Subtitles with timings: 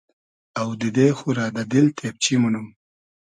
[0.61, 2.67] آودیدې خو رۂ دۂ دیل تېبچی مونوم